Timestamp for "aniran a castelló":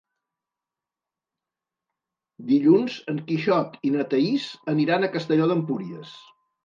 4.75-5.51